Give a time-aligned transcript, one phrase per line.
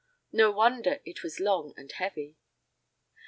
[0.31, 2.35] No wonder it was long and heavy!